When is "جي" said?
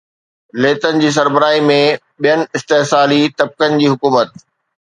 1.03-1.11, 3.85-3.93